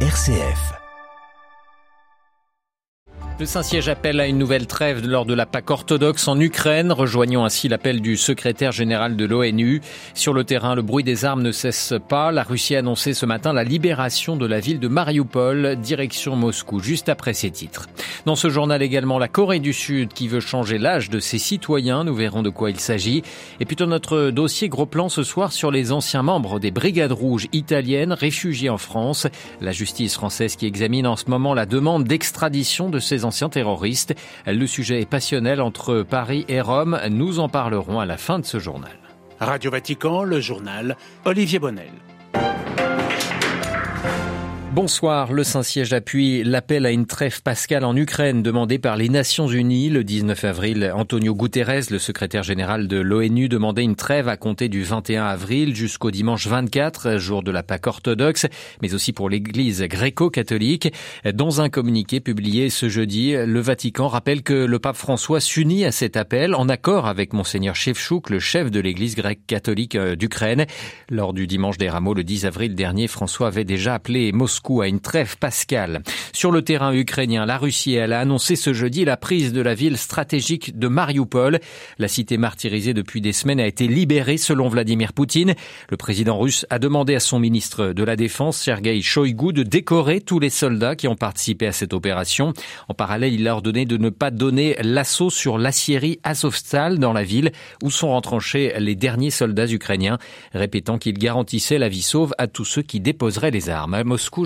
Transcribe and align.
RCF. 0.00 0.85
Le 3.38 3.44
Saint-Siège 3.44 3.90
appelle 3.90 4.18
à 4.18 4.26
une 4.26 4.38
nouvelle 4.38 4.66
trêve 4.66 5.06
lors 5.06 5.26
de 5.26 5.34
la 5.34 5.44
Pâque 5.44 5.70
orthodoxe 5.70 6.26
en 6.26 6.40
Ukraine, 6.40 6.90
rejoignant 6.90 7.44
ainsi 7.44 7.68
l'appel 7.68 8.00
du 8.00 8.16
secrétaire 8.16 8.72
général 8.72 9.14
de 9.14 9.26
l'ONU. 9.26 9.82
Sur 10.14 10.32
le 10.32 10.42
terrain, 10.42 10.74
le 10.74 10.80
bruit 10.80 11.04
des 11.04 11.26
armes 11.26 11.42
ne 11.42 11.52
cesse 11.52 11.92
pas. 12.08 12.32
La 12.32 12.44
Russie 12.44 12.76
a 12.76 12.78
annoncé 12.78 13.12
ce 13.12 13.26
matin 13.26 13.52
la 13.52 13.62
libération 13.62 14.36
de 14.36 14.46
la 14.46 14.58
ville 14.58 14.80
de 14.80 14.88
Mariupol, 14.88 15.76
direction 15.76 16.34
Moscou, 16.34 16.80
juste 16.80 17.10
après 17.10 17.34
ces 17.34 17.50
titres. 17.50 17.90
Dans 18.24 18.36
ce 18.36 18.48
journal 18.48 18.80
également, 18.80 19.18
la 19.18 19.28
Corée 19.28 19.60
du 19.60 19.74
Sud 19.74 20.14
qui 20.14 20.28
veut 20.28 20.40
changer 20.40 20.78
l'âge 20.78 21.10
de 21.10 21.20
ses 21.20 21.38
citoyens. 21.38 22.04
Nous 22.04 22.14
verrons 22.14 22.42
de 22.42 22.48
quoi 22.48 22.70
il 22.70 22.80
s'agit. 22.80 23.22
Et 23.60 23.66
plutôt 23.66 23.84
notre 23.84 24.30
dossier 24.30 24.70
gros 24.70 24.86
plan 24.86 25.10
ce 25.10 25.22
soir 25.22 25.52
sur 25.52 25.70
les 25.70 25.92
anciens 25.92 26.22
membres 26.22 26.58
des 26.58 26.70
Brigades 26.70 27.12
Rouges 27.12 27.48
italiennes 27.52 28.14
réfugiés 28.14 28.70
en 28.70 28.78
France. 28.78 29.26
La 29.60 29.72
justice 29.72 30.14
française 30.14 30.56
qui 30.56 30.64
examine 30.64 31.06
en 31.06 31.16
ce 31.16 31.28
moment 31.28 31.52
la 31.52 31.66
demande 31.66 32.04
d'extradition 32.04 32.88
de 32.88 32.98
ces 32.98 33.25
anciens 33.26 33.50
terroristes. 33.50 34.14
Le 34.46 34.66
sujet 34.66 35.02
est 35.02 35.08
passionnel 35.08 35.60
entre 35.60 36.02
Paris 36.02 36.44
et 36.48 36.60
Rome. 36.60 36.98
Nous 37.10 37.38
en 37.38 37.48
parlerons 37.48 38.00
à 38.00 38.06
la 38.06 38.16
fin 38.16 38.38
de 38.38 38.46
ce 38.46 38.58
journal. 38.58 38.96
Radio 39.40 39.70
Vatican, 39.70 40.22
le 40.22 40.40
journal 40.40 40.96
Olivier 41.26 41.58
Bonnel. 41.58 41.92
Bonsoir. 44.76 45.32
Le 45.32 45.42
Saint-Siège 45.42 45.94
appuie 45.94 46.44
l'appel 46.44 46.84
à 46.84 46.90
une 46.90 47.06
trêve 47.06 47.40
pascale 47.40 47.82
en 47.82 47.96
Ukraine 47.96 48.42
demandé 48.42 48.78
par 48.78 48.98
les 48.98 49.08
Nations 49.08 49.48
Unies. 49.48 49.88
Le 49.88 50.04
19 50.04 50.44
avril, 50.44 50.92
Antonio 50.94 51.34
Guterres, 51.34 51.90
le 51.90 51.98
secrétaire 51.98 52.42
général 52.42 52.86
de 52.86 52.98
l'ONU, 52.98 53.48
demandait 53.48 53.84
une 53.84 53.96
trêve 53.96 54.28
à 54.28 54.36
compter 54.36 54.68
du 54.68 54.82
21 54.82 55.24
avril 55.24 55.74
jusqu'au 55.74 56.10
dimanche 56.10 56.46
24, 56.46 57.16
jour 57.16 57.42
de 57.42 57.50
la 57.50 57.62
Pâque 57.62 57.86
orthodoxe, 57.86 58.48
mais 58.82 58.92
aussi 58.92 59.14
pour 59.14 59.30
l'Église 59.30 59.82
gréco-catholique. 59.82 60.92
Dans 61.24 61.62
un 61.62 61.70
communiqué 61.70 62.20
publié 62.20 62.68
ce 62.68 62.90
jeudi, 62.90 63.32
le 63.32 63.60
Vatican 63.60 64.08
rappelle 64.08 64.42
que 64.42 64.52
le 64.52 64.78
pape 64.78 64.96
François 64.96 65.40
s'unit 65.40 65.86
à 65.86 65.90
cet 65.90 66.18
appel 66.18 66.54
en 66.54 66.68
accord 66.68 67.06
avec 67.06 67.32
monseigneur 67.32 67.76
Shevchuk, 67.76 68.28
le 68.28 68.40
chef 68.40 68.70
de 68.70 68.80
l'Église 68.80 69.16
grecque-catholique 69.16 69.94
euh, 69.94 70.16
d'Ukraine. 70.16 70.66
Lors 71.08 71.32
du 71.32 71.46
dimanche 71.46 71.78
des 71.78 71.88
rameaux, 71.88 72.12
le 72.12 72.24
10 72.24 72.44
avril 72.44 72.74
dernier, 72.74 73.06
François 73.06 73.46
avait 73.46 73.64
déjà 73.64 73.94
appelé 73.94 74.32
Moscou 74.32 74.65
à 74.82 74.88
une 74.88 75.00
trêve 75.00 75.36
pascale. 75.38 76.02
Sur 76.32 76.50
le 76.50 76.62
terrain 76.62 76.92
ukrainien, 76.92 77.46
la 77.46 77.58
Russie 77.58 77.94
elle 77.94 78.12
a 78.12 78.20
annoncé 78.20 78.56
ce 78.56 78.72
jeudi 78.72 79.04
la 79.04 79.16
prise 79.16 79.52
de 79.52 79.60
la 79.60 79.74
ville 79.74 79.96
stratégique 79.96 80.78
de 80.78 80.88
Mariupol. 80.88 81.60
La 81.98 82.08
cité 82.08 82.36
martyrisée 82.36 82.94
depuis 82.94 83.20
des 83.20 83.32
semaines 83.32 83.60
a 83.60 83.66
été 83.66 83.86
libérée 83.86 84.36
selon 84.36 84.68
Vladimir 84.68 85.12
Poutine. 85.12 85.54
Le 85.90 85.96
président 85.96 86.38
russe 86.38 86.66
a 86.70 86.78
demandé 86.78 87.14
à 87.14 87.20
son 87.20 87.38
ministre 87.38 87.92
de 87.92 88.04
la 88.04 88.16
Défense, 88.16 88.58
Sergei 88.58 89.00
Shoigu, 89.02 89.52
de 89.52 89.62
décorer 89.62 90.20
tous 90.20 90.40
les 90.40 90.50
soldats 90.50 90.96
qui 90.96 91.08
ont 91.08 91.16
participé 91.16 91.66
à 91.66 91.72
cette 91.72 91.94
opération. 91.94 92.52
En 92.88 92.94
parallèle, 92.94 93.34
il 93.34 93.46
a 93.48 93.54
ordonné 93.54 93.84
de 93.84 93.96
ne 93.96 94.10
pas 94.10 94.30
donner 94.30 94.76
l'assaut 94.82 95.30
sur 95.30 95.58
l'acierie 95.58 96.18
Azovstal 96.22 96.98
dans 96.98 97.12
la 97.12 97.22
ville 97.22 97.52
où 97.82 97.90
sont 97.90 98.14
retranchés 98.14 98.72
les 98.78 98.94
derniers 98.94 99.30
soldats 99.30 99.66
ukrainiens, 99.66 100.18
répétant 100.52 100.98
qu'il 100.98 101.18
garantissait 101.18 101.78
la 101.78 101.88
vie 101.88 102.02
sauve 102.02 102.34
à 102.38 102.46
tous 102.46 102.64
ceux 102.64 102.82
qui 102.82 103.00
déposeraient 103.00 103.50
les 103.50 103.68
armes. 103.68 103.94
À 103.94 104.04
Moscou, 104.04 104.44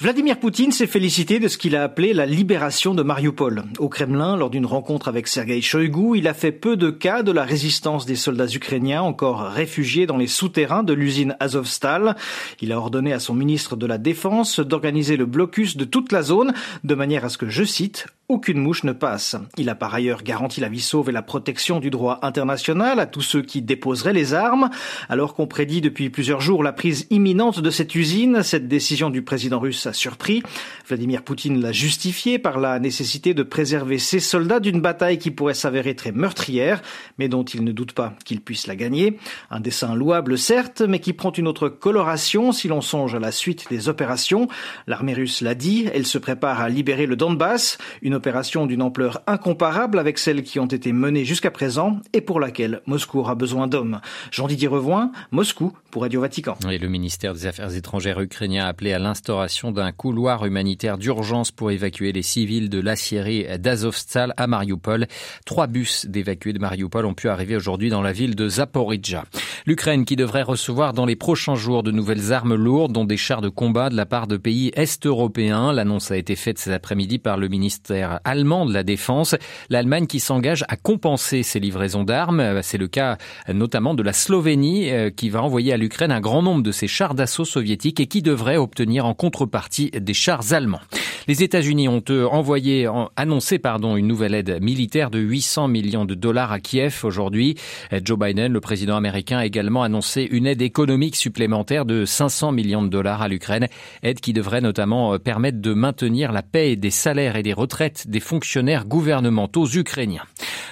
Vladimir 0.00 0.40
Poutine 0.40 0.72
s'est 0.72 0.88
félicité 0.88 1.38
de 1.38 1.46
ce 1.46 1.56
qu'il 1.56 1.76
a 1.76 1.84
appelé 1.84 2.14
la 2.14 2.26
libération 2.26 2.94
de 2.94 3.04
Mariupol. 3.04 3.62
Au 3.78 3.88
Kremlin, 3.88 4.36
lors 4.36 4.50
d'une 4.50 4.66
rencontre 4.66 5.06
avec 5.06 5.28
Sergei 5.28 5.60
Shoigu, 5.60 6.18
il 6.18 6.26
a 6.26 6.34
fait 6.34 6.50
peu 6.50 6.76
de 6.76 6.90
cas 6.90 7.22
de 7.22 7.30
la 7.30 7.44
résistance 7.44 8.04
des 8.04 8.16
soldats 8.16 8.48
ukrainiens 8.48 9.02
encore 9.02 9.42
réfugiés 9.42 10.06
dans 10.06 10.16
les 10.16 10.26
souterrains 10.26 10.82
de 10.82 10.94
l'usine 10.94 11.36
Azovstal. 11.38 12.16
Il 12.60 12.72
a 12.72 12.78
ordonné 12.78 13.12
à 13.12 13.20
son 13.20 13.34
ministre 13.34 13.76
de 13.76 13.86
la 13.86 13.98
Défense 13.98 14.58
d'organiser 14.58 15.16
le 15.16 15.26
blocus 15.26 15.76
de 15.76 15.84
toute 15.84 16.10
la 16.10 16.22
zone 16.22 16.54
de 16.82 16.94
manière 16.96 17.24
à 17.24 17.28
ce 17.28 17.38
que, 17.38 17.48
je 17.48 17.62
cite, 17.62 18.08
aucune 18.28 18.58
mouche 18.58 18.84
ne 18.84 18.92
passe. 18.92 19.36
Il 19.58 19.68
a 19.68 19.74
par 19.74 19.94
ailleurs 19.94 20.22
garanti 20.22 20.60
la 20.60 20.70
vie 20.70 20.80
sauve 20.80 21.10
et 21.10 21.12
la 21.12 21.20
protection 21.20 21.78
du 21.78 21.90
droit 21.90 22.20
international 22.22 22.98
à 22.98 23.06
tous 23.06 23.20
ceux 23.20 23.42
qui 23.42 23.60
déposeraient 23.60 24.14
les 24.14 24.32
armes. 24.32 24.70
Alors 25.10 25.34
qu'on 25.34 25.46
prédit 25.46 25.82
depuis 25.82 26.08
plusieurs 26.08 26.40
jours 26.40 26.62
la 26.62 26.72
prise 26.72 27.06
imminente 27.10 27.60
de 27.60 27.70
cette 27.70 27.94
usine, 27.94 28.42
cette 28.42 28.66
décision 28.66 29.10
du 29.10 29.20
président 29.20 29.58
russe 29.58 29.86
a 29.86 29.92
surpris. 29.92 30.42
Vladimir 30.88 31.22
Poutine 31.22 31.60
l'a 31.60 31.72
justifié 31.72 32.38
par 32.38 32.58
la 32.58 32.78
nécessité 32.78 33.34
de 33.34 33.42
préserver 33.42 33.98
ses 33.98 34.20
soldats 34.20 34.60
d'une 34.60 34.80
bataille 34.80 35.18
qui 35.18 35.30
pourrait 35.30 35.52
s'avérer 35.52 35.94
très 35.94 36.12
meurtrière, 36.12 36.80
mais 37.18 37.28
dont 37.28 37.44
il 37.44 37.62
ne 37.62 37.72
doute 37.72 37.92
pas 37.92 38.14
qu'il 38.24 38.40
puisse 38.40 38.66
la 38.66 38.76
gagner. 38.76 39.18
Un 39.50 39.60
dessin 39.60 39.94
louable 39.94 40.38
certes, 40.38 40.80
mais 40.80 40.98
qui 40.98 41.12
prend 41.12 41.32
une 41.32 41.48
autre 41.48 41.68
coloration 41.68 42.52
si 42.52 42.68
l'on 42.68 42.80
songe 42.80 43.14
à 43.14 43.18
la 43.18 43.32
suite 43.32 43.66
des 43.68 43.90
opérations. 43.90 44.48
L'armée 44.86 45.14
russe 45.14 45.42
l'a 45.42 45.54
dit, 45.54 45.88
elle 45.92 46.06
se 46.06 46.16
prépare 46.16 46.60
à 46.60 46.70
libérer 46.70 47.04
le 47.04 47.16
Donbass, 47.16 47.76
une 48.14 48.18
opération 48.18 48.66
d'une 48.66 48.80
ampleur 48.80 49.22
incomparable 49.26 49.98
avec 49.98 50.18
celles 50.18 50.44
qui 50.44 50.60
ont 50.60 50.66
été 50.66 50.92
menées 50.92 51.24
jusqu'à 51.24 51.50
présent 51.50 51.98
et 52.12 52.20
pour 52.20 52.38
laquelle 52.38 52.80
Moscou 52.86 53.18
aura 53.18 53.34
besoin 53.34 53.66
d'hommes. 53.66 54.00
Jean-Didier 54.30 54.68
Revoin, 54.68 55.10
Moscou 55.32 55.72
pour 55.90 56.02
Radio 56.02 56.20
Vatican. 56.20 56.56
Et 56.70 56.78
le 56.78 56.86
ministère 56.86 57.34
des 57.34 57.46
Affaires 57.46 57.74
étrangères 57.74 58.20
ukrainien 58.20 58.66
a 58.66 58.68
appelé 58.68 58.92
à 58.92 59.00
l'instauration 59.00 59.72
d'un 59.72 59.90
couloir 59.90 60.46
humanitaire 60.46 60.96
d'urgence 60.96 61.50
pour 61.50 61.72
évacuer 61.72 62.12
les 62.12 62.22
civils 62.22 62.70
de 62.70 62.78
l'acierie 62.78 63.46
d'Azovstal 63.58 64.32
à 64.36 64.46
Mariupol. 64.46 65.08
Trois 65.44 65.66
bus 65.66 66.06
d'évacués 66.06 66.52
de 66.52 66.60
Mariupol 66.60 67.06
ont 67.06 67.14
pu 67.14 67.28
arriver 67.28 67.56
aujourd'hui 67.56 67.90
dans 67.90 68.02
la 68.02 68.12
ville 68.12 68.36
de 68.36 68.48
Zaporizhzhia. 68.48 69.24
L'Ukraine 69.66 70.04
qui 70.04 70.14
devrait 70.14 70.42
recevoir 70.42 70.92
dans 70.92 71.06
les 71.06 71.16
prochains 71.16 71.56
jours 71.56 71.82
de 71.82 71.90
nouvelles 71.90 72.32
armes 72.32 72.54
lourdes, 72.54 72.92
dont 72.92 73.06
des 73.06 73.16
chars 73.16 73.40
de 73.40 73.48
combat 73.48 73.88
de 73.88 73.96
la 73.96 74.06
part 74.06 74.28
de 74.28 74.36
pays 74.36 74.70
est-européens. 74.74 75.72
L'annonce 75.72 76.12
a 76.12 76.16
été 76.16 76.36
faite 76.36 76.58
cet 76.58 76.74
après-midi 76.74 77.18
par 77.18 77.38
le 77.38 77.48
ministère 77.48 78.03
allemand 78.24 78.66
de 78.66 78.72
la 78.72 78.82
Défense. 78.82 79.34
L'Allemagne 79.70 80.06
qui 80.06 80.20
s'engage 80.20 80.64
à 80.68 80.76
compenser 80.76 81.42
ces 81.42 81.60
livraisons 81.60 82.04
d'armes. 82.04 82.60
C'est 82.62 82.78
le 82.78 82.88
cas 82.88 83.18
notamment 83.52 83.94
de 83.94 84.02
la 84.02 84.12
Slovénie 84.12 84.90
euh, 84.90 85.10
qui 85.10 85.30
va 85.30 85.42
envoyer 85.42 85.72
à 85.72 85.76
l'Ukraine 85.76 86.12
un 86.12 86.20
grand 86.20 86.42
nombre 86.42 86.62
de 86.62 86.72
ces 86.72 86.86
chars 86.86 87.14
d'assaut 87.14 87.44
soviétiques 87.44 88.00
et 88.00 88.06
qui 88.06 88.22
devrait 88.22 88.56
obtenir 88.56 89.06
en 89.06 89.14
contrepartie 89.14 89.90
des 89.90 90.14
chars 90.14 90.52
allemands. 90.52 90.80
Les 91.26 91.42
États-Unis 91.42 91.88
ont 91.88 92.04
envoyé, 92.30 92.86
annoncé 93.16 93.58
pardon, 93.58 93.96
une 93.96 94.06
nouvelle 94.06 94.34
aide 94.34 94.58
militaire 94.60 95.10
de 95.10 95.18
800 95.18 95.68
millions 95.68 96.04
de 96.04 96.14
dollars 96.14 96.52
à 96.52 96.60
Kiev 96.60 97.00
aujourd'hui. 97.04 97.56
Joe 98.04 98.18
Biden, 98.18 98.52
le 98.52 98.60
président 98.60 98.96
américain, 98.96 99.38
a 99.38 99.46
également 99.46 99.82
annoncé 99.82 100.28
une 100.30 100.46
aide 100.46 100.60
économique 100.60 101.16
supplémentaire 101.16 101.86
de 101.86 102.04
500 102.04 102.52
millions 102.52 102.82
de 102.82 102.88
dollars 102.88 103.22
à 103.22 103.28
l'Ukraine, 103.28 103.68
aide 104.02 104.20
qui 104.20 104.34
devrait 104.34 104.60
notamment 104.60 105.14
euh, 105.14 105.18
permettre 105.18 105.60
de 105.60 105.72
maintenir 105.72 106.32
la 106.32 106.42
paix 106.42 106.76
des 106.76 106.90
salaires 106.90 107.36
et 107.36 107.42
des 107.42 107.52
retraites 107.52 108.08
des 108.08 108.20
fonctionnaires 108.20 108.84
gouvernementaux 108.84 109.66
ukrainiens. 109.66 110.24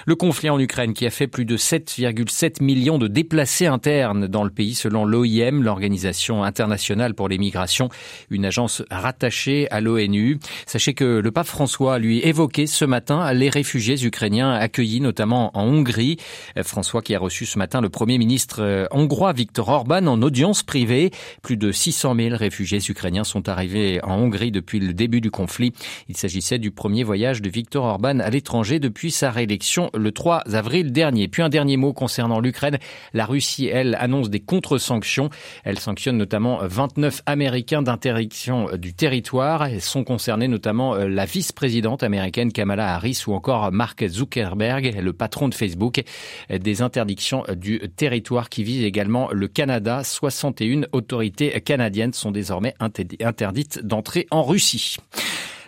Le 0.05 0.15
conflit 0.15 0.49
en 0.49 0.59
Ukraine 0.59 0.93
qui 0.93 1.05
a 1.05 1.09
fait 1.09 1.27
plus 1.27 1.45
de 1.45 1.55
7,7 1.55 2.61
millions 2.61 2.97
de 2.97 3.07
déplacés 3.07 3.67
internes 3.67 4.27
dans 4.27 4.43
le 4.43 4.49
pays 4.49 4.75
selon 4.75 5.05
l'OIM, 5.05 5.63
l'Organisation 5.63 6.43
internationale 6.43 7.13
pour 7.13 7.29
les 7.29 7.37
migrations, 7.37 7.89
une 8.29 8.45
agence 8.45 8.83
rattachée 8.91 9.69
à 9.71 9.79
l'ONU. 9.79 10.39
Sachez 10.65 10.93
que 10.93 11.19
le 11.19 11.31
pape 11.31 11.47
François 11.47 11.99
lui 11.99 12.19
évoquait 12.19 12.67
ce 12.67 12.85
matin 12.85 13.31
les 13.33 13.49
réfugiés 13.49 14.03
ukrainiens 14.03 14.53
accueillis 14.53 15.01
notamment 15.01 15.51
en 15.57 15.63
Hongrie. 15.63 16.17
François 16.63 17.01
qui 17.01 17.15
a 17.15 17.19
reçu 17.19 17.45
ce 17.45 17.57
matin 17.57 17.81
le 17.81 17.89
premier 17.89 18.17
ministre 18.17 18.61
euh, 18.61 18.85
hongrois 18.91 19.33
Viktor 19.33 19.69
Orban 19.69 20.07
en 20.07 20.21
audience 20.21 20.63
privée. 20.63 21.11
Plus 21.41 21.57
de 21.57 21.71
600 21.71 22.15
000 22.15 22.35
réfugiés 22.35 22.79
ukrainiens 22.87 23.23
sont 23.23 23.49
arrivés 23.49 23.99
en 24.03 24.15
Hongrie 24.15 24.51
depuis 24.51 24.79
le 24.79 24.93
début 24.93 25.21
du 25.21 25.31
conflit. 25.31 25.73
Il 26.07 26.17
s'agissait 26.17 26.59
du 26.59 26.71
premier 26.71 27.03
voyage 27.03 27.41
de 27.41 27.49
Viktor 27.49 27.85
Orban 27.85 28.19
à 28.19 28.29
l'étranger 28.29 28.79
depuis 28.79 29.11
sa 29.11 29.31
réélection 29.31 29.89
le 29.93 30.11
3 30.11 30.43
avril 30.53 30.91
dernier. 30.91 31.27
Puis 31.27 31.41
un 31.41 31.49
dernier 31.49 31.77
mot 31.77 31.93
concernant 31.93 32.39
l'Ukraine. 32.39 32.77
La 33.13 33.25
Russie, 33.25 33.67
elle, 33.67 33.95
annonce 33.99 34.29
des 34.29 34.39
contre-sanctions. 34.39 35.29
Elle 35.63 35.79
sanctionne 35.79 36.17
notamment 36.17 36.59
29 36.61 37.21
Américains 37.25 37.81
d'interdiction 37.81 38.69
du 38.77 38.93
territoire. 38.93 39.65
Elles 39.65 39.81
sont 39.81 40.03
notamment 40.37 40.95
euh, 40.95 41.07
la 41.07 41.25
vice-présidente 41.25 42.03
américaine 42.03 42.51
Kamala 42.51 42.93
Harris 42.95 43.23
ou 43.27 43.33
encore 43.33 43.71
Mark 43.71 44.05
Zuckerberg, 44.07 44.99
le 45.01 45.13
patron 45.13 45.47
de 45.49 45.53
Facebook. 45.53 46.03
Des 46.49 46.81
interdictions 46.81 47.43
du 47.55 47.79
territoire 47.95 48.49
qui 48.49 48.63
visent 48.63 48.83
également 48.83 49.29
le 49.31 49.47
Canada. 49.47 50.03
61 50.03 50.83
autorités 50.91 51.61
canadiennes 51.61 52.13
sont 52.13 52.31
désormais 52.31 52.75
interdites 52.79 53.79
d'entrer 53.85 54.27
en 54.31 54.43
Russie. 54.43 54.97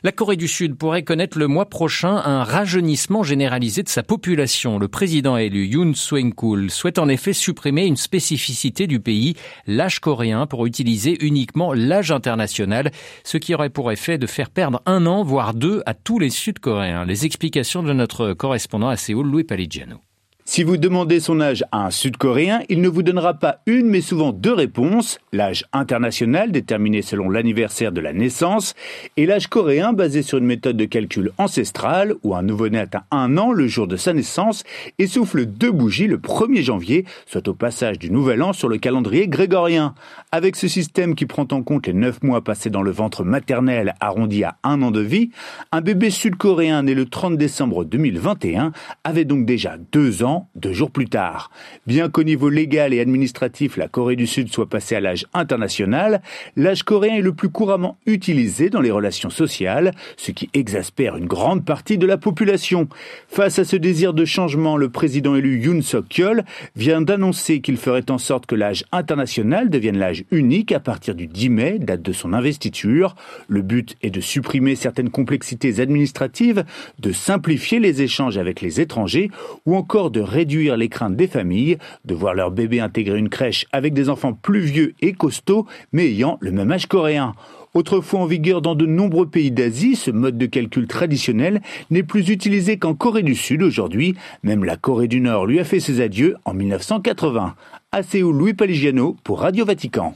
La 0.06 0.12
Corée 0.12 0.38
du 0.38 0.48
Sud 0.48 0.76
pourrait 0.76 1.02
connaître 1.02 1.40
le 1.40 1.48
mois 1.48 1.66
prochain 1.66 2.18
un 2.18 2.44
rajeunissement 2.44 3.24
généralisé 3.24 3.82
de 3.82 3.90
sa 3.90 4.04
population. 4.04 4.78
Le 4.78 4.88
président 4.88 5.36
élu 5.36 5.66
Yoon 5.66 5.96
Suk-yeol 5.96 6.70
souhaite 6.70 7.00
en 7.00 7.10
effet 7.10 7.34
supprimer 7.34 7.88
une 7.88 7.98
spécificité 7.98 8.86
du 8.86 9.00
pays, 9.00 9.34
l'âge 9.66 10.00
coréen, 10.00 10.46
pour 10.46 10.68
utiliser 10.68 11.18
uniquement 11.26 11.74
l'âge 11.74 12.12
international, 12.12 12.92
ce 13.24 13.38
qui 13.38 13.56
aurait 13.56 13.72
pour 13.72 13.92
effet 13.92 14.20
de 14.20 14.28
faire 14.28 14.52
perdre 14.52 14.80
un 14.86 15.08
an, 15.08 15.24
voire 15.24 15.56
deux, 15.56 15.82
à 15.88 15.96
tous 15.96 16.20
les 16.20 16.30
Sud-Coréens. 16.30 17.06
Les 17.06 17.26
explications 17.26 17.82
de 17.82 17.92
notre 17.92 18.34
correspondant 18.34 18.90
à 18.90 18.98
Séoul, 18.98 19.26
Louis 19.26 19.44
Paligiano. 19.44 20.02
Si 20.48 20.64
vous 20.64 20.78
demandez 20.78 21.20
son 21.20 21.42
âge 21.42 21.66
à 21.72 21.88
un 21.88 21.90
Sud-Coréen, 21.90 22.62
il 22.70 22.80
ne 22.80 22.88
vous 22.88 23.02
donnera 23.02 23.34
pas 23.34 23.62
une 23.66 23.88
mais 23.88 24.00
souvent 24.00 24.32
deux 24.32 24.54
réponses, 24.54 25.18
l'âge 25.34 25.66
international 25.74 26.52
déterminé 26.52 27.02
selon 27.02 27.32
l'anniversaire 27.32 27.92
de 27.92 28.00
la 28.00 28.14
naissance 28.14 28.76
et 29.18 29.26
l'âge 29.26 29.48
coréen 29.48 29.92
basé 29.92 30.22
sur 30.22 30.38
une 30.38 30.46
méthode 30.46 30.78
de 30.78 30.86
calcul 30.86 31.32
ancestrale 31.40 32.14
où 32.22 32.36
un 32.36 32.44
nouveau-né 32.44 32.78
atteint 32.78 33.06
un 33.10 33.40
an 33.40 33.52
le 33.52 33.68
jour 33.68 33.88
de 33.88 33.98
sa 33.98 34.14
naissance 34.14 34.64
et 35.00 35.08
souffle 35.08 35.48
deux 35.48 35.72
bougies 35.72 36.06
le 36.06 36.20
1er 36.20 36.62
janvier, 36.62 37.06
soit 37.26 37.48
au 37.48 37.56
passage 37.56 37.98
du 37.98 38.12
nouvel 38.12 38.44
an 38.44 38.54
sur 38.54 38.70
le 38.70 38.78
calendrier 38.78 39.28
grégorien. 39.28 39.96
Avec 40.32 40.56
ce 40.56 40.68
système 40.68 41.16
qui 41.16 41.26
prend 41.26 41.48
en 41.52 41.64
compte 41.64 41.88
les 41.88 41.94
neuf 41.94 42.22
mois 42.22 42.44
passés 42.44 42.70
dans 42.70 42.84
le 42.84 42.92
ventre 42.92 43.24
maternel 43.24 43.96
arrondi 44.00 44.44
à 44.44 44.58
un 44.64 44.84
an 44.84 44.92
de 44.92 45.02
vie, 45.02 45.32
un 45.72 45.82
bébé 45.82 46.12
sud-coréen 46.12 46.84
né 46.84 46.94
le 46.94 47.08
30 47.08 47.36
décembre 47.36 47.84
2021 47.84 48.74
avait 49.04 49.26
donc 49.26 49.46
déjà 49.48 49.78
deux 49.92 50.24
ans 50.24 50.35
deux 50.56 50.74
jours 50.74 50.92
plus 50.92 51.08
tard. 51.08 51.52
Bien 51.88 52.10
qu'au 52.10 52.24
niveau 52.24 52.50
légal 52.50 52.94
et 52.94 53.00
administratif, 53.00 53.78
la 53.78 53.88
Corée 53.88 54.16
du 54.16 54.28
Sud 54.28 54.52
soit 54.52 54.70
passée 54.70 54.96
à 54.96 55.00
l'âge 55.00 55.26
international, 55.34 56.22
l'âge 56.56 56.84
coréen 56.84 57.16
est 57.16 57.22
le 57.22 57.34
plus 57.34 57.50
couramment 57.50 57.98
utilisé 58.06 58.70
dans 58.70 58.82
les 58.82 58.92
relations 58.92 59.30
sociales, 59.30 59.92
ce 60.18 60.32
qui 60.32 60.50
exaspère 60.54 61.18
une 61.18 61.26
grande 61.26 61.66
partie 61.66 61.98
de 61.98 62.06
la 62.06 62.18
population. 62.18 62.88
Face 63.28 63.60
à 63.60 63.66
ce 63.66 63.76
désir 63.76 64.14
de 64.14 64.26
changement, 64.26 64.78
le 64.78 64.90
président 64.90 65.36
élu 65.36 65.62
Yoon 65.62 65.82
Suk-yeol 65.82 66.44
vient 66.76 67.02
d'annoncer 67.02 67.62
qu'il 67.62 67.78
ferait 67.78 68.10
en 68.12 68.18
sorte 68.18 68.46
que 68.46 68.56
l'âge 68.56 68.86
international 68.92 69.70
devienne 69.70 69.98
l'âge 69.98 70.24
unique 70.32 70.72
à 70.72 70.80
partir 70.80 71.16
du 71.16 71.28
10 71.28 71.50
mai, 71.50 71.80
date 71.80 72.02
de 72.02 72.14
son 72.14 72.34
investiture. 72.34 73.16
Le 73.48 73.62
but 73.62 73.96
est 74.02 74.10
de 74.10 74.22
supprimer 74.22 74.76
certaines 74.76 75.10
complexités 75.10 75.80
administratives, 75.80 76.64
de 77.00 77.12
simplifier 77.12 77.80
les 77.80 78.02
échanges 78.02 78.38
avec 78.38 78.62
les 78.62 78.82
étrangers 78.82 79.30
ou 79.66 79.76
encore 79.76 80.12
de 80.12 80.22
réduire 80.26 80.78
les 80.78 80.90
craintes 80.90 81.16
des 81.16 81.28
familles 81.28 81.78
de 82.06 82.14
voir 82.14 82.34
leur 82.34 82.52
bébé 82.52 82.80
intégrer 82.80 83.18
une 83.18 83.30
crèche 83.30 83.66
avec 83.72 83.94
des 83.94 84.10
enfants 84.10 84.34
plus 84.34 84.62
vieux 84.62 84.94
et 85.02 85.14
costauds, 85.14 85.66
mais 85.92 86.08
ayant 86.08 86.38
le 86.42 86.52
même 86.52 86.72
âge 86.72 86.88
coréen. 86.88 87.34
Autrefois 87.76 88.22
en 88.22 88.26
vigueur 88.26 88.62
dans 88.62 88.74
de 88.74 88.86
nombreux 88.86 89.28
pays 89.28 89.52
d'Asie, 89.52 89.98
ce 89.98 90.10
mode 90.10 90.38
de 90.38 90.46
calcul 90.46 90.88
traditionnel 90.88 91.62
n'est 91.92 92.04
plus 92.04 92.30
utilisé 92.30 92.78
qu'en 92.78 92.96
Corée 92.96 93.22
du 93.22 93.36
Sud 93.36 93.62
aujourd'hui. 93.62 94.16
Même 94.44 94.64
la 94.64 94.78
Corée 94.78 95.10
du 95.10 95.20
Nord 95.20 95.46
lui 95.46 95.60
a 95.60 95.66
fait 95.66 95.82
ses 95.82 96.00
adieux 96.00 96.38
en 96.46 96.54
1980. 96.54 97.54
À 97.92 98.04
Séoul, 98.04 98.38
Louis 98.38 98.54
Paligiano 98.54 99.18
pour 99.26 99.42
Radio 99.42 99.66
Vatican. 99.66 100.16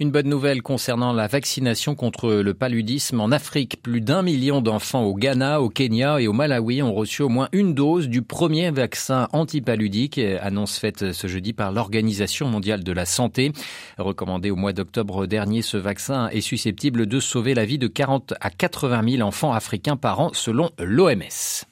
Une 0.00 0.12
bonne 0.12 0.28
nouvelle 0.28 0.62
concernant 0.62 1.12
la 1.12 1.26
vaccination 1.26 1.96
contre 1.96 2.30
le 2.30 2.54
paludisme 2.54 3.20
en 3.20 3.32
Afrique. 3.32 3.82
Plus 3.82 4.00
d'un 4.00 4.22
million 4.22 4.60
d'enfants 4.60 5.02
au 5.02 5.12
Ghana, 5.12 5.60
au 5.60 5.70
Kenya 5.70 6.20
et 6.20 6.28
au 6.28 6.32
Malawi 6.32 6.82
ont 6.82 6.94
reçu 6.94 7.22
au 7.22 7.28
moins 7.28 7.48
une 7.50 7.74
dose 7.74 8.08
du 8.08 8.22
premier 8.22 8.70
vaccin 8.70 9.26
antipaludique, 9.32 10.20
annonce 10.40 10.78
faite 10.78 11.12
ce 11.12 11.26
jeudi 11.26 11.52
par 11.52 11.72
l'Organisation 11.72 12.46
mondiale 12.46 12.84
de 12.84 12.92
la 12.92 13.06
santé. 13.06 13.50
Recommandé 13.98 14.52
au 14.52 14.56
mois 14.56 14.72
d'octobre 14.72 15.26
dernier, 15.26 15.62
ce 15.62 15.76
vaccin 15.76 16.28
est 16.28 16.42
susceptible 16.42 17.06
de 17.06 17.18
sauver 17.18 17.54
la 17.54 17.64
vie 17.64 17.78
de 17.78 17.88
40 17.88 18.34
à 18.40 18.50
80 18.50 19.16
000 19.16 19.26
enfants 19.26 19.52
africains 19.52 19.96
par 19.96 20.20
an 20.20 20.30
selon 20.32 20.70
l'OMS. 20.78 21.66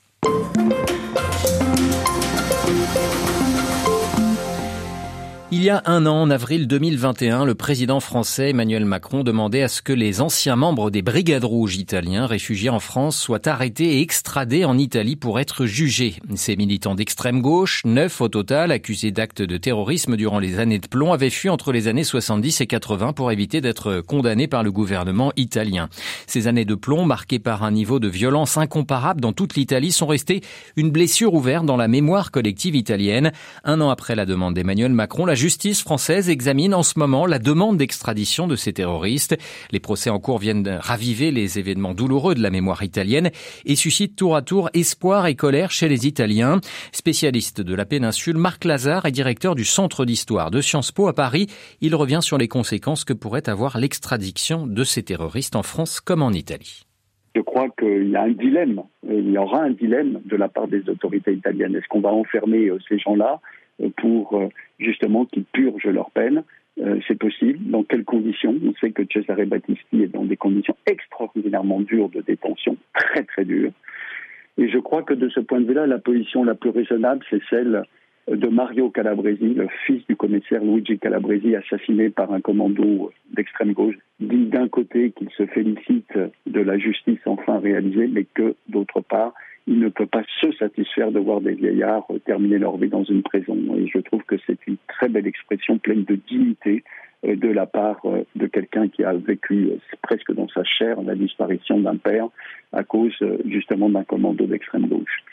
Il 5.53 5.63
y 5.63 5.71
a 5.71 5.81
un 5.87 6.07
an, 6.07 6.23
en 6.23 6.31
avril 6.31 6.67
2021, 6.67 7.45
le 7.45 7.55
président 7.55 8.01
français 8.01 8.51
Emmanuel 8.51 8.85
Macron 8.85 9.23
demandait 9.23 9.63
à 9.63 9.69
ce 9.69 9.81
que 9.81 9.93
les 9.93 10.21
anciens 10.21 10.57
membres 10.57 10.91
des 10.91 11.03
Brigades 11.03 11.45
Rouges 11.45 11.77
italiens 11.77 12.27
réfugiés 12.27 12.69
en 12.69 12.81
France 12.81 13.17
soient 13.17 13.47
arrêtés 13.47 13.99
et 13.99 14.01
extradés 14.01 14.65
en 14.65 14.77
Italie 14.77 15.15
pour 15.15 15.39
être 15.39 15.65
jugés. 15.65 16.17
Ces 16.35 16.57
militants 16.57 16.97
d'extrême 16.97 17.43
gauche, 17.43 17.83
neuf 17.85 18.21
au 18.21 18.27
total, 18.27 18.73
accusés 18.73 19.13
d'actes 19.13 19.41
de 19.41 19.57
terrorisme 19.57 20.17
durant 20.17 20.41
les 20.41 20.59
années 20.59 20.81
de 20.81 20.89
plomb, 20.89 21.13
avaient 21.13 21.31
fui 21.31 21.49
entre 21.49 21.71
les 21.71 21.87
années 21.87 22.03
70 22.03 22.63
et 22.63 22.67
80 22.67 23.13
pour 23.13 23.31
éviter 23.31 23.61
d'être 23.61 24.01
condamnés 24.01 24.49
par 24.49 24.65
le 24.65 24.73
gouvernement 24.73 25.33
italien. 25.37 25.89
Ces 26.27 26.49
années 26.49 26.65
de 26.65 26.75
plomb, 26.75 27.05
marquées 27.05 27.39
par 27.39 27.63
un 27.63 27.71
niveau 27.71 28.01
de 28.01 28.09
violence 28.09 28.57
incomparable 28.57 29.21
dans 29.21 29.33
toute 29.33 29.55
l'Italie, 29.55 29.93
sont 29.93 30.09
restées 30.09 30.41
une 30.75 30.91
blessure 30.91 31.35
ouverte 31.35 31.67
dans 31.67 31.77
la 31.77 31.87
mémoire 31.87 32.33
collective 32.33 32.75
italienne. 32.75 33.31
Un 33.63 33.81
an 33.81 33.91
après 33.91 34.17
la 34.17 34.27
demande 34.27 34.55
d'Emmanuel 34.55 34.91
Macron, 34.91 35.25
la 35.25 35.36
justice 35.37 35.83
française 35.83 36.29
examine 36.29 36.75
en 36.75 36.83
ce 36.83 36.99
moment 36.99 37.27
la 37.27 37.39
demande 37.39 37.77
d'extradition 37.77 38.49
de 38.49 38.57
ces 38.57 38.73
terroristes. 38.73 39.37
Les 39.71 39.79
procès 39.79 40.11
en 40.11 40.19
cours 40.19 40.39
viennent 40.39 40.79
raviver 40.81 41.31
les 41.31 41.59
événements 41.61 41.95
douloureux 41.95 42.35
de 42.35 42.43
la 42.43 42.51
mémoire 42.51 42.83
italienne 42.83 43.31
et 43.65 43.77
suscitent 43.77 44.17
tour 44.17 44.35
à 44.35 44.43
tour 44.43 44.71
espoir 44.75 45.27
et 45.27 45.37
colère 45.37 45.71
chez 45.71 45.89
les 45.89 46.07
Italiens. 46.07 46.61
Spécialiste 46.91 47.61
de 47.61 47.75
la 47.75 47.85
péninsule, 47.85 48.37
Marc 48.37 48.65
Lazare 48.65 49.07
est 49.07 49.13
directeur 49.13 49.55
du 49.55 49.65
Centre 49.65 50.05
d'histoire 50.05 50.51
de 50.51 50.61
Sciences 50.61 50.91
Po 50.91 51.07
à 51.07 51.15
Paris. 51.15 51.47
Il 51.81 51.95
revient 51.95 52.21
sur 52.23 52.39
les 52.39 52.49
conséquences 52.49 53.05
que 53.05 53.13
pourrait 53.13 53.49
avoir 53.49 53.79
l'extradition 53.79 54.67
de 54.67 54.83
ces 54.83 55.05
terroristes 55.05 55.55
en 55.55 55.63
France 55.63 56.01
comme 56.01 56.23
en 56.23 56.33
Italie. 56.33 56.83
Je 57.37 57.43
crois 57.43 57.69
qu'il 57.79 58.09
y 58.09 58.17
a 58.17 58.23
un 58.23 58.31
dilemme, 58.31 58.83
il 59.07 59.31
y 59.31 59.37
aura 59.37 59.63
un 59.63 59.71
dilemme 59.71 60.23
de 60.25 60.37
la 60.37 60.49
part 60.49 60.69
des 60.69 60.89
autorités 60.89 61.35
italiennes. 61.35 61.77
Est-ce 61.77 61.87
qu'on 61.89 62.01
va 62.01 62.09
enfermer 62.09 62.69
euh, 62.69 62.79
ces 62.89 62.99
gens-là 62.99 63.41
pour 63.97 64.37
euh, 64.37 64.49
justement 64.79 65.25
qu'ils 65.27 65.45
purgent 65.45 65.89
leur 65.89 66.11
peine. 66.11 66.43
Euh, 66.79 67.01
c'est 67.09 67.19
possible. 67.19 67.59
Dans 67.71 67.85
quelles 67.85 68.05
conditions? 68.05 68.55
On 68.65 68.75
sait 68.81 68.91
que 68.91 69.03
Cesare 69.11 69.47
Battisti 69.47 70.03
est 70.03 70.13
dans 70.13 70.25
des 70.25 70.37
conditions 70.37 70.77
extraordinairement 70.87 71.81
dures 71.81 72.11
de 72.11 72.21
détention, 72.21 72.77
très 72.95 73.23
très 73.25 73.45
dures. 73.45 73.73
Et 74.59 74.69
je 74.69 74.79
crois 74.79 75.03
que 75.03 75.15
de 75.15 75.29
ce 75.29 75.41
point 75.41 75.61
de 75.61 75.67
vue-là, 75.67 75.87
la 75.87 75.99
position 75.99 76.45
la 76.45 76.55
plus 76.55 76.71
raisonnable, 76.71 77.25
c'est 77.31 77.43
celle 77.49 77.83
de 78.29 78.49
Mario 78.49 78.91
Calabresi, 78.91 79.55
le 79.55 79.69
fils 79.87 80.05
du 80.09 80.17
commissaire 80.17 80.63
Luigi 80.63 80.99
Calabresi, 80.99 81.55
assassiné 81.55 82.11
par 82.11 82.33
un 82.33 82.41
commando 82.41 83.13
d'extrême 83.33 83.73
gauche, 83.73 83.95
dit 84.19 84.47
d'un 84.47 84.69
côté 84.69 85.13
qu'il 85.13 85.31
se 85.31 85.47
félicite 85.47 86.13
de 86.47 86.61
la 86.61 86.77
justice 86.77 87.21
enfin 87.25 87.59
réalisée, 87.61 88.09
mais 88.09 88.25
que 88.25 88.57
d'autre 88.69 89.01
part, 89.01 89.33
il 89.67 89.81
ne 89.81 89.89
peut 89.89 90.07
pas 90.07 90.23
se 90.41 90.53
satisfaire 90.53 91.11
de 91.11 91.19
voir 91.19 91.41
des 91.41 91.55
vieillards 91.55 92.07
terminer 92.25 92.59
leur 92.59 92.77
vie 92.77 92.89
dans 92.89 93.05
une 93.05 93.23
prison. 93.23 93.57
Et 93.77 93.89
je 93.89 93.99
trouve 93.99 94.23
que 94.23 94.37
c'est 94.47 94.59
une 94.67 94.77
très 94.89 95.09
belle 95.09 95.27
expression 95.27 95.79
pleine 95.79 96.05
de 96.05 96.15
dignité 96.15 96.85
euh, 97.25 97.35
de 97.35 97.49
la 97.49 97.67
part 97.67 98.01
euh, 98.05 98.25
de 98.37 98.47
quelqu'un 98.47 98.89
qui 98.89 99.03
a 99.03 99.13
vécu 99.15 99.71
euh, 99.71 99.79
presque 100.03 100.33
dans 100.33 100.49
sa 100.49 100.63
chair 100.65 101.01
la 101.03 101.15
disparition 101.15 101.81
d'un 101.81 101.97
père 101.97 102.29
à 102.73 102.85
cause 102.85 103.17
justement 103.47 103.89
d'un 103.89 104.05
commando 104.05 104.45
d'extrême 104.45 104.87
gauche. 104.87 105.25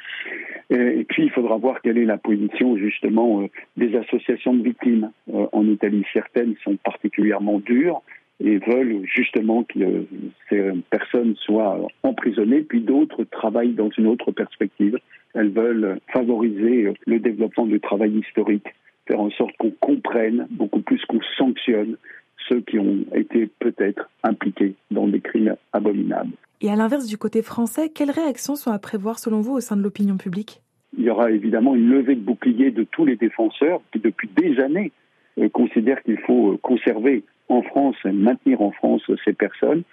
Et 0.69 1.05
puis 1.09 1.23
il 1.23 1.31
faudra 1.31 1.57
voir 1.57 1.81
quelle 1.81 1.97
est 1.97 2.05
la 2.05 2.17
position 2.17 2.77
justement 2.77 3.47
des 3.75 3.95
associations 3.97 4.53
de 4.53 4.63
victimes 4.63 5.11
en 5.27 5.67
Italie. 5.67 6.05
Certaines 6.13 6.55
sont 6.63 6.77
particulièrement 6.77 7.59
dures 7.59 8.01
et 8.43 8.57
veulent 8.57 9.01
justement 9.05 9.63
que 9.63 10.05
ces 10.49 10.71
personnes 10.89 11.35
soient 11.37 11.79
emprisonnées, 12.03 12.61
puis 12.61 12.81
d'autres 12.81 13.23
travaillent 13.23 13.73
dans 13.73 13.89
une 13.97 14.07
autre 14.07 14.31
perspective. 14.31 14.97
Elles 15.33 15.49
veulent 15.49 15.99
favoriser 16.11 16.93
le 17.07 17.19
développement 17.19 17.65
du 17.65 17.79
travail 17.79 18.19
historique, 18.19 18.67
faire 19.07 19.21
en 19.21 19.31
sorte 19.31 19.55
qu'on 19.57 19.71
comprenne 19.71 20.47
beaucoup 20.51 20.81
plus 20.81 21.03
qu'on 21.05 21.21
sanctionne 21.37 21.95
ceux 22.49 22.59
qui 22.61 22.77
ont 22.77 23.05
été 23.15 23.49
peut-être 23.59 24.09
impliqués 24.23 24.75
dans 24.91 25.07
des 25.07 25.21
crimes 25.21 25.55
abominables. 25.71 26.33
Et 26.59 26.69
à 26.69 26.75
l'inverse 26.75 27.07
du 27.07 27.17
côté 27.17 27.41
français, 27.41 27.89
quelles 27.89 28.11
réactions 28.11 28.55
sont 28.55 28.71
à 28.71 28.79
prévoir 28.79 29.19
selon 29.19 29.39
vous 29.39 29.53
au 29.53 29.59
sein 29.61 29.77
de 29.77 29.81
l'opinion 29.81 30.17
publique? 30.17 30.61
Il 30.97 31.05
y 31.05 31.09
aura 31.09 31.31
évidemment 31.31 31.75
une 31.75 31.89
levée 31.89 32.15
de 32.15 32.21
boucliers 32.21 32.71
de 32.71 32.83
tous 32.83 33.05
les 33.05 33.15
défenseurs 33.15 33.81
qui 33.91 33.99
depuis 33.99 34.29
des 34.35 34.59
années 34.59 34.91
euh, 35.39 35.49
considèrent 35.49 36.03
qu'il 36.03 36.19
faut 36.19 36.53
euh, 36.53 36.57
conserver 36.57 37.23
en 37.49 37.61
France 37.61 37.95
maintenir 38.05 38.61
en 38.61 38.71
France 38.71 39.03
ces 39.23 39.33
personnes. 39.33 39.83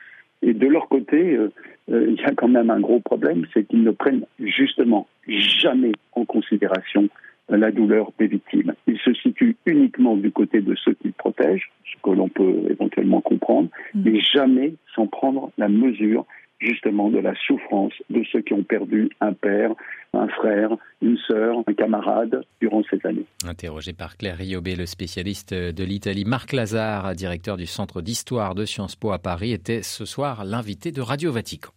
Et 0.42 0.54
de 0.54 0.66
leur 0.66 0.88
côté, 0.88 1.36
euh, 1.36 1.52
euh, 1.90 2.06
il 2.08 2.20
y 2.20 2.24
a 2.24 2.34
quand 2.34 2.48
même 2.48 2.70
un 2.70 2.80
gros 2.80 3.00
problème, 3.00 3.44
c'est 3.52 3.64
qu'ils 3.64 3.82
ne 3.82 3.90
prennent 3.90 4.24
justement 4.38 5.06
jamais 5.28 5.92
en 6.12 6.24
considération 6.24 7.08
la 7.48 7.70
douleur 7.72 8.12
des 8.18 8.28
victimes. 8.28 8.72
Ils 8.86 8.98
se 8.98 9.12
situent 9.14 9.56
uniquement 9.66 10.16
du 10.16 10.30
côté 10.30 10.60
de 10.60 10.74
ceux 10.76 10.94
qu'ils 10.94 11.12
protègent, 11.12 11.70
ce 11.84 12.00
que 12.02 12.10
l'on 12.10 12.28
peut 12.28 12.62
éventuellement 12.70 13.20
comprendre, 13.20 13.68
mais 13.94 14.20
jamais 14.20 14.74
sans 14.94 15.06
prendre 15.06 15.50
la 15.58 15.68
mesure 15.68 16.26
justement 16.60 17.10
de 17.10 17.18
la 17.18 17.34
souffrance 17.46 17.92
de 18.10 18.22
ceux 18.30 18.42
qui 18.42 18.52
ont 18.52 18.62
perdu 18.62 19.10
un 19.20 19.32
père, 19.32 19.72
un 20.12 20.28
frère, 20.28 20.70
une 21.02 21.16
sœur, 21.26 21.56
un 21.66 21.72
camarade 21.72 22.42
durant 22.60 22.82
ces 22.90 22.98
années. 23.06 23.26
Interrogé 23.46 23.92
par 23.92 24.16
Claire 24.16 24.36
Riobé, 24.36 24.76
le 24.76 24.86
spécialiste 24.86 25.54
de 25.54 25.84
l'Italie, 25.84 26.24
Marc 26.24 26.52
Lazare, 26.52 27.14
directeur 27.14 27.56
du 27.56 27.66
Centre 27.66 28.02
d'histoire 28.02 28.54
de 28.54 28.64
Sciences 28.64 28.96
Po 28.96 29.12
à 29.12 29.18
Paris, 29.18 29.52
était 29.52 29.82
ce 29.82 30.04
soir 30.04 30.44
l'invité 30.44 30.92
de 30.92 31.00
Radio 31.00 31.32
Vatican. 31.32 31.70